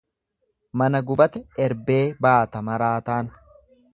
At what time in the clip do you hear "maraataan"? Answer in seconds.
2.71-3.33